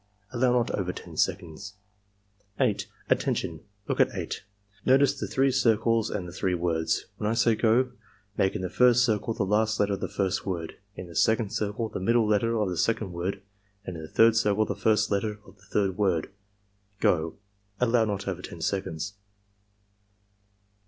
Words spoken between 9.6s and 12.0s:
letter of the first word; in the second circle the